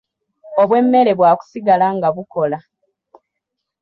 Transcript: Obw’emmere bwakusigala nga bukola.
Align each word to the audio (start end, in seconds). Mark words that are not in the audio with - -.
Obw’emmere 0.61 1.11
bwakusigala 1.19 1.87
nga 1.95 2.07
bukola. 2.15 2.57